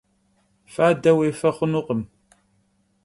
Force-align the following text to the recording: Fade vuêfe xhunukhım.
Fade 0.73 1.11
vuêfe 1.17 1.49
xhunukhım. 1.57 2.01